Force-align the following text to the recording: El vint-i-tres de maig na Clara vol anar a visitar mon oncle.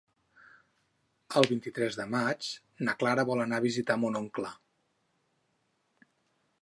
El 1.41 1.47
vint-i-tres 1.51 1.99
de 1.99 2.07
maig 2.13 2.49
na 2.87 2.95
Clara 3.03 3.27
vol 3.33 3.45
anar 3.45 3.61
a 3.63 3.65
visitar 3.67 3.99
mon 4.05 4.21
oncle. 4.25 4.53